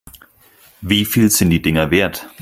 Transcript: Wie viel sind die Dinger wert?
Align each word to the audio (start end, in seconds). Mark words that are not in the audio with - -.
Wie 0.81 1.05
viel 1.05 1.29
sind 1.29 1.51
die 1.51 1.61
Dinger 1.61 1.91
wert? 1.91 2.27